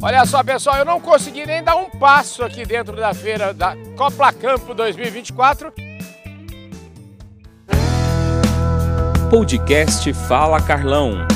Olha 0.00 0.24
só, 0.24 0.44
pessoal, 0.44 0.76
eu 0.76 0.84
não 0.84 1.00
consegui 1.00 1.44
nem 1.44 1.60
dar 1.60 1.74
um 1.74 1.90
passo 1.90 2.44
aqui 2.44 2.64
dentro 2.64 2.94
da 2.94 3.12
feira 3.12 3.52
da 3.52 3.74
Copla 3.96 4.32
Campo 4.32 4.72
2024. 4.72 5.72
Podcast 9.28 10.12
Fala 10.28 10.62
Carlão. 10.62 11.26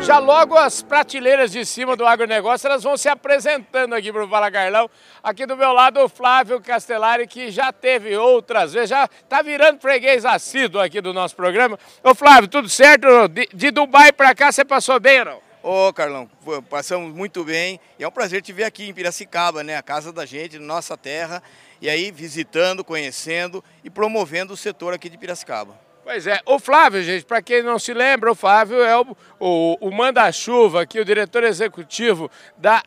Já 0.00 0.18
logo 0.18 0.56
as 0.56 0.80
prateleiras 0.80 1.52
de 1.52 1.66
cima 1.66 1.94
do 1.94 2.06
agronegócio, 2.06 2.66
elas 2.66 2.82
vão 2.82 2.96
se 2.96 3.10
apresentando 3.10 3.94
aqui 3.94 4.10
para 4.10 4.24
o 4.24 4.28
Fala 4.28 4.50
Carlão. 4.50 4.88
Aqui 5.22 5.44
do 5.44 5.54
meu 5.54 5.72
lado 5.74 6.00
o 6.00 6.08
Flávio 6.08 6.62
Castellari, 6.62 7.26
que 7.26 7.50
já 7.50 7.70
teve 7.74 8.16
outras 8.16 8.72
vezes, 8.72 8.88
já 8.88 9.04
está 9.04 9.42
virando 9.42 9.80
freguês 9.80 10.24
assíduo 10.24 10.80
aqui 10.80 11.02
do 11.02 11.12
nosso 11.12 11.36
programa. 11.36 11.78
Ô 12.02 12.14
Flávio, 12.14 12.48
tudo 12.48 12.70
certo? 12.70 13.28
De, 13.28 13.46
de 13.52 13.70
Dubai 13.70 14.12
para 14.12 14.34
cá 14.34 14.50
você 14.50 14.64
passou 14.64 14.98
bem 14.98 15.18
ou 15.18 15.26
não? 15.26 15.45
Ô, 15.68 15.92
Carlão, 15.92 16.30
passamos 16.70 17.12
muito 17.12 17.42
bem 17.42 17.80
e 17.98 18.04
é 18.04 18.06
um 18.06 18.10
prazer 18.12 18.40
te 18.40 18.52
ver 18.52 18.62
aqui 18.62 18.88
em 18.88 18.94
Piracicaba, 18.94 19.64
né? 19.64 19.76
A 19.76 19.82
casa 19.82 20.12
da 20.12 20.24
gente, 20.24 20.60
nossa 20.60 20.96
terra, 20.96 21.42
e 21.82 21.90
aí 21.90 22.12
visitando, 22.12 22.84
conhecendo 22.84 23.64
e 23.82 23.90
promovendo 23.90 24.54
o 24.54 24.56
setor 24.56 24.94
aqui 24.94 25.10
de 25.10 25.18
Piracicaba. 25.18 25.76
Pois 26.04 26.24
é, 26.24 26.38
o 26.46 26.60
Flávio, 26.60 27.02
gente, 27.02 27.24
para 27.24 27.42
quem 27.42 27.64
não 27.64 27.80
se 27.80 27.92
lembra, 27.92 28.30
o 28.30 28.34
Flávio 28.36 28.80
é 28.80 28.96
o, 28.96 29.16
o, 29.40 29.88
o 29.88 29.90
manda-chuva 29.90 30.82
aqui, 30.82 31.00
o 31.00 31.04
diretor 31.04 31.42
executivo 31.42 32.30
da 32.56 32.80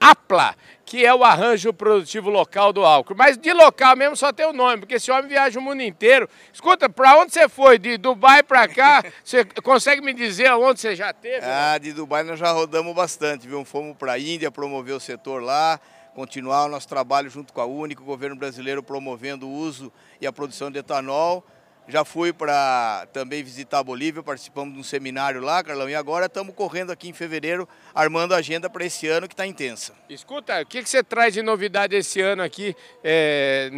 APLA, 0.00 0.54
que 0.84 1.04
é 1.04 1.14
o 1.14 1.22
arranjo 1.22 1.72
produtivo 1.72 2.30
local 2.30 2.72
do 2.72 2.84
álcool. 2.84 3.14
Mas 3.14 3.36
de 3.36 3.52
local 3.52 3.96
mesmo 3.96 4.16
só 4.16 4.32
tem 4.32 4.46
o 4.46 4.52
nome, 4.52 4.78
porque 4.78 4.94
esse 4.94 5.10
homem 5.10 5.28
viaja 5.28 5.58
o 5.58 5.62
mundo 5.62 5.82
inteiro. 5.82 6.28
Escuta, 6.52 6.88
para 6.88 7.16
onde 7.18 7.32
você 7.32 7.48
foi? 7.48 7.78
De 7.78 7.96
Dubai 7.96 8.42
para 8.42 8.66
cá, 8.66 9.04
você 9.22 9.44
consegue 9.44 10.02
me 10.02 10.12
dizer 10.12 10.52
onde 10.52 10.80
você 10.80 10.96
já 10.96 11.12
teve? 11.12 11.46
Ah, 11.46 11.78
de 11.78 11.92
Dubai 11.92 12.22
nós 12.22 12.38
já 12.38 12.50
rodamos 12.50 12.94
bastante, 12.94 13.46
viu? 13.46 13.64
Fomos 13.64 13.96
para 13.96 14.12
a 14.12 14.18
Índia 14.18 14.50
promover 14.50 14.94
o 14.94 15.00
setor 15.00 15.42
lá, 15.42 15.78
continuar 16.14 16.64
o 16.64 16.68
nosso 16.68 16.88
trabalho 16.88 17.30
junto 17.30 17.52
com 17.52 17.60
a 17.60 17.66
Única, 17.66 18.02
o 18.02 18.04
governo 18.04 18.36
brasileiro 18.36 18.82
promovendo 18.82 19.46
o 19.46 19.52
uso 19.52 19.92
e 20.20 20.26
a 20.26 20.32
produção 20.32 20.70
de 20.70 20.78
etanol. 20.78 21.44
Já 21.90 22.04
fui 22.04 22.32
para 22.32 23.08
também 23.12 23.42
visitar 23.42 23.80
a 23.80 23.82
Bolívia, 23.82 24.22
participamos 24.22 24.72
de 24.74 24.78
um 24.78 24.82
seminário 24.84 25.40
lá, 25.40 25.60
Carlão, 25.60 25.90
e 25.90 25.94
agora 25.96 26.26
estamos 26.26 26.54
correndo 26.54 26.92
aqui 26.92 27.08
em 27.08 27.12
fevereiro, 27.12 27.68
armando 27.92 28.32
a 28.32 28.36
agenda 28.36 28.70
para 28.70 28.84
esse 28.84 29.08
ano 29.08 29.26
que 29.26 29.34
está 29.34 29.44
intensa. 29.44 29.92
Escuta, 30.08 30.62
o 30.62 30.66
que, 30.66 30.84
que, 30.84 30.88
você 30.88 31.02
traz 31.02 31.34
de 31.34 31.42
novidade 31.42 31.96
esse 31.96 32.20
ano 32.20 32.44
aqui 32.44 32.76
é, 33.02 33.70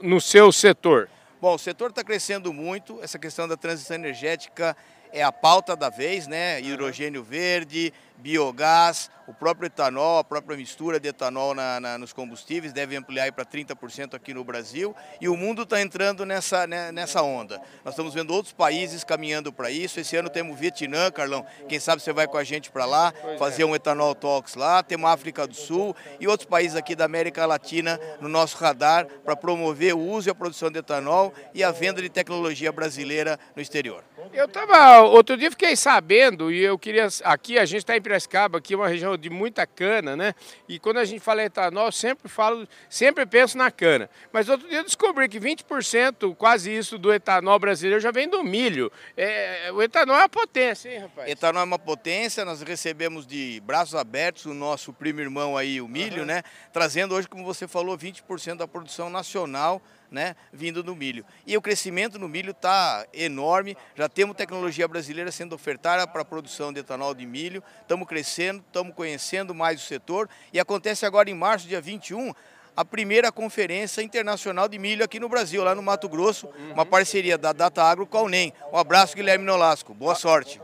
no 0.00 0.20
seu 0.20 0.52
setor? 0.52 1.10
Bom, 1.40 1.56
o 1.56 1.58
setor 1.58 1.90
está 1.90 2.04
crescendo 2.04 2.52
muito, 2.52 3.00
essa 3.02 3.18
questão 3.18 3.48
da 3.48 3.56
transição 3.56 3.96
energética 3.96 4.76
é 5.12 5.22
a 5.22 5.32
pauta 5.32 5.76
da 5.76 5.88
vez, 5.88 6.26
né? 6.26 6.60
Hidrogênio 6.60 7.22
verde, 7.22 7.92
biogás, 8.18 9.10
o 9.26 9.34
próprio 9.34 9.66
etanol, 9.66 10.18
a 10.18 10.24
própria 10.24 10.56
mistura 10.56 11.00
de 11.00 11.08
etanol 11.08 11.54
na, 11.54 11.80
na, 11.80 11.98
nos 11.98 12.12
combustíveis 12.12 12.72
deve 12.72 12.96
ampliar 12.96 13.32
para 13.32 13.44
30% 13.44 14.14
aqui 14.14 14.32
no 14.32 14.44
Brasil 14.44 14.94
e 15.20 15.28
o 15.28 15.36
mundo 15.36 15.62
está 15.62 15.80
entrando 15.80 16.24
nessa, 16.24 16.66
né, 16.66 16.92
nessa 16.92 17.22
onda. 17.22 17.60
Nós 17.84 17.94
estamos 17.94 18.14
vendo 18.14 18.32
outros 18.32 18.52
países 18.52 19.02
caminhando 19.02 19.52
para 19.52 19.70
isso. 19.70 19.98
Esse 19.98 20.16
ano 20.16 20.30
temos 20.30 20.54
o 20.54 20.58
Vietnã, 20.58 21.10
Carlão, 21.10 21.44
quem 21.68 21.80
sabe 21.80 22.00
você 22.00 22.12
vai 22.12 22.26
com 22.26 22.38
a 22.38 22.44
gente 22.44 22.70
para 22.70 22.84
lá, 22.84 23.12
fazer 23.38 23.64
um 23.64 23.74
etanol 23.74 24.14
talks 24.14 24.54
lá. 24.54 24.82
Temos 24.82 25.08
a 25.10 25.12
África 25.12 25.46
do 25.46 25.54
Sul 25.54 25.94
e 26.20 26.28
outros 26.28 26.48
países 26.48 26.76
aqui 26.76 26.94
da 26.94 27.04
América 27.04 27.44
Latina 27.46 28.00
no 28.20 28.28
nosso 28.28 28.56
radar 28.56 29.06
para 29.24 29.34
promover 29.34 29.94
o 29.94 30.00
uso 30.00 30.28
e 30.28 30.30
a 30.30 30.34
produção 30.34 30.70
de 30.70 30.78
etanol 30.78 31.34
e 31.52 31.64
a 31.64 31.72
venda 31.72 32.00
de 32.00 32.08
tecnologia 32.08 32.70
brasileira 32.70 33.38
no 33.54 33.62
exterior. 33.62 34.04
Eu 34.32 34.46
estava, 34.46 34.95
outro 35.02 35.36
dia 35.36 35.50
fiquei 35.50 35.76
sabendo 35.76 36.50
e 36.50 36.62
eu 36.62 36.78
queria, 36.78 37.08
aqui 37.24 37.58
a 37.58 37.64
gente 37.64 37.78
está 37.78 37.96
em 37.96 38.00
Piracicaba, 38.00 38.58
aqui 38.58 38.74
é 38.74 38.76
uma 38.76 38.88
região 38.88 39.16
de 39.16 39.30
muita 39.30 39.66
cana, 39.66 40.16
né? 40.16 40.34
E 40.68 40.78
quando 40.78 40.98
a 40.98 41.04
gente 41.04 41.20
fala 41.20 41.42
etanol, 41.42 41.90
sempre 41.92 42.28
falo, 42.28 42.66
sempre 42.88 43.24
penso 43.26 43.56
na 43.56 43.70
cana. 43.70 44.08
Mas 44.32 44.48
outro 44.48 44.68
dia 44.68 44.78
eu 44.78 44.84
descobri 44.84 45.28
que 45.28 45.40
20%, 45.40 46.34
quase 46.36 46.76
isso, 46.76 46.98
do 46.98 47.12
etanol 47.12 47.58
brasileiro 47.58 48.00
já 48.00 48.10
vem 48.10 48.28
do 48.28 48.42
milho. 48.42 48.90
É, 49.16 49.70
o 49.72 49.82
etanol 49.82 50.16
é 50.16 50.20
uma 50.20 50.28
potência, 50.28 50.88
hein, 50.88 50.98
rapaz? 51.00 51.30
Etanol 51.30 51.62
é 51.62 51.64
uma 51.64 51.78
potência, 51.78 52.44
nós 52.44 52.62
recebemos 52.62 53.26
de 53.26 53.60
braços 53.64 53.94
abertos 53.94 54.46
o 54.46 54.54
nosso 54.54 54.92
primo 54.92 55.20
irmão 55.20 55.56
aí, 55.56 55.80
o 55.80 55.88
milho, 55.88 56.20
uhum. 56.20 56.26
né? 56.26 56.42
Trazendo 56.72 57.14
hoje, 57.14 57.28
como 57.28 57.44
você 57.44 57.66
falou, 57.66 57.96
20% 57.96 58.56
da 58.56 58.68
produção 58.68 59.08
nacional 59.10 59.82
né, 60.10 60.36
vindo 60.52 60.82
do 60.82 60.94
milho. 60.94 61.24
E 61.46 61.56
o 61.56 61.62
crescimento 61.62 62.18
no 62.18 62.28
milho 62.28 62.50
está 62.50 63.06
enorme, 63.12 63.76
já 63.94 64.08
temos 64.08 64.36
tecnologia 64.36 64.86
brasileira 64.86 65.30
sendo 65.30 65.54
ofertada 65.54 66.06
para 66.06 66.22
a 66.22 66.24
produção 66.24 66.72
de 66.72 66.80
etanol 66.80 67.14
de 67.14 67.26
milho, 67.26 67.62
estamos 67.82 68.06
crescendo, 68.06 68.62
estamos 68.66 68.94
conhecendo 68.94 69.54
mais 69.54 69.82
o 69.82 69.84
setor 69.84 70.28
e 70.52 70.60
acontece 70.60 71.04
agora 71.06 71.30
em 71.30 71.34
março, 71.34 71.66
dia 71.66 71.80
21, 71.80 72.32
a 72.76 72.84
primeira 72.84 73.32
conferência 73.32 74.02
internacional 74.02 74.68
de 74.68 74.78
milho 74.78 75.02
aqui 75.02 75.18
no 75.18 75.30
Brasil, 75.30 75.64
lá 75.64 75.74
no 75.74 75.82
Mato 75.82 76.08
Grosso, 76.08 76.46
uhum. 76.46 76.74
uma 76.74 76.84
parceria 76.84 77.38
da 77.38 77.52
Data 77.52 77.82
Agro 77.82 78.06
com 78.06 78.18
a 78.18 78.22
UNEM. 78.22 78.52
Um 78.70 78.76
abraço, 78.76 79.16
Guilherme 79.16 79.46
Nolasco. 79.46 79.94
Boa 79.94 80.14
sorte. 80.14 80.60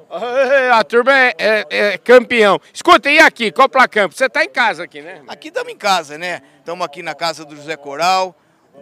A 0.75 0.84
turma 0.84 1.19
é, 1.19 1.34
é, 1.38 1.66
é 1.70 1.98
campeão. 1.98 2.60
Escuta, 2.72 3.10
e 3.10 3.19
aqui, 3.19 3.50
Copla 3.50 3.88
Campo? 3.88 4.14
Você 4.14 4.26
está 4.26 4.44
em 4.44 4.50
casa 4.50 4.84
aqui, 4.84 5.00
né? 5.00 5.22
Aqui 5.26 5.48
estamos 5.48 5.72
em 5.72 5.76
casa, 5.76 6.19
né? 6.19 6.42
Estamos 6.58 6.84
aqui 6.84 7.02
na 7.02 7.14
casa 7.14 7.47
do 7.47 7.56
José 7.56 7.76
Coral, 7.76 8.36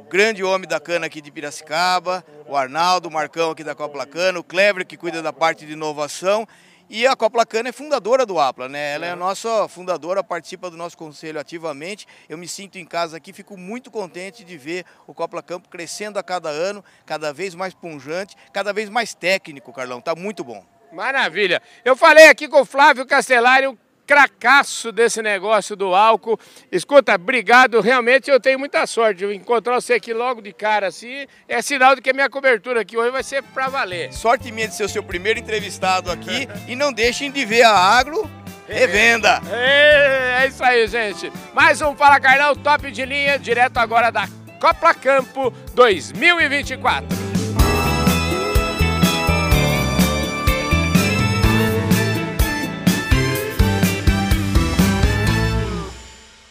grande 0.08 0.42
homem 0.42 0.68
da 0.68 0.80
cana 0.80 1.06
aqui 1.06 1.20
de 1.20 1.30
Piracicaba, 1.30 2.24
o 2.48 2.56
Arnaldo, 2.56 3.08
o 3.08 3.12
Marcão 3.12 3.50
aqui 3.50 3.62
da 3.62 3.74
Copla 3.74 4.06
Cana, 4.06 4.40
o 4.40 4.44
Clever 4.44 4.86
que 4.86 4.96
cuida 4.96 5.22
da 5.22 5.32
parte 5.32 5.64
de 5.64 5.72
inovação 5.72 6.46
e 6.92 7.06
a 7.06 7.14
Copla 7.14 7.46
Cana 7.46 7.68
é 7.68 7.72
fundadora 7.72 8.26
do 8.26 8.40
APLA, 8.40 8.68
né? 8.68 8.94
Ela 8.94 9.06
é 9.06 9.10
a 9.12 9.16
nossa 9.16 9.68
fundadora, 9.68 10.24
participa 10.24 10.68
do 10.68 10.76
nosso 10.76 10.98
conselho 10.98 11.38
ativamente. 11.38 12.04
Eu 12.28 12.36
me 12.36 12.48
sinto 12.48 12.78
em 12.78 12.84
casa 12.84 13.16
aqui, 13.16 13.32
fico 13.32 13.56
muito 13.56 13.92
contente 13.92 14.42
de 14.42 14.58
ver 14.58 14.84
o 15.06 15.14
Copla 15.14 15.40
Campo 15.40 15.68
crescendo 15.68 16.18
a 16.18 16.22
cada 16.24 16.48
ano, 16.48 16.84
cada 17.06 17.32
vez 17.32 17.54
mais 17.54 17.72
punjante, 17.72 18.34
cada 18.52 18.72
vez 18.72 18.88
mais 18.88 19.14
técnico, 19.14 19.72
Carlão. 19.72 20.00
Tá 20.00 20.16
muito 20.16 20.42
bom. 20.42 20.64
Maravilha. 20.92 21.62
Eu 21.84 21.94
falei 21.94 22.26
aqui 22.26 22.48
com 22.48 22.62
o 22.62 22.64
Flávio 22.64 23.06
Castellari, 23.06 23.68
cracaço 24.10 24.90
desse 24.90 25.22
negócio 25.22 25.76
do 25.76 25.94
álcool. 25.94 26.36
Escuta, 26.72 27.14
obrigado, 27.14 27.80
realmente 27.80 28.28
eu 28.28 28.40
tenho 28.40 28.58
muita 28.58 28.84
sorte. 28.84 29.24
Encontrar 29.24 29.80
você 29.80 29.92
aqui 29.92 30.12
logo 30.12 30.42
de 30.42 30.52
cara 30.52 30.88
assim, 30.88 31.28
é 31.46 31.62
sinal 31.62 31.94
de 31.94 32.02
que 32.02 32.10
a 32.10 32.12
minha 32.12 32.28
cobertura 32.28 32.80
aqui 32.80 32.96
hoje 32.96 33.12
vai 33.12 33.22
ser 33.22 33.40
para 33.40 33.68
valer. 33.68 34.12
Sorte 34.12 34.50
minha 34.50 34.66
de 34.66 34.74
ser 34.74 34.82
o 34.82 34.88
seu 34.88 35.00
primeiro 35.00 35.38
entrevistado 35.38 36.10
aqui 36.10 36.48
e 36.66 36.74
não 36.74 36.92
deixem 36.92 37.30
de 37.30 37.44
ver 37.44 37.62
a 37.62 37.72
Agro 37.72 38.28
Revenda. 38.66 39.40
É, 39.52 40.42
é 40.42 40.46
isso 40.48 40.64
aí, 40.64 40.88
gente. 40.88 41.32
Mais 41.54 41.80
um 41.80 41.94
Fala 41.94 42.18
Carlão 42.18 42.56
top 42.56 42.90
de 42.90 43.04
linha, 43.04 43.38
direto 43.38 43.78
agora 43.78 44.10
da 44.10 44.28
Copa 44.60 44.92
Campo 44.92 45.52
2024. 45.72 47.19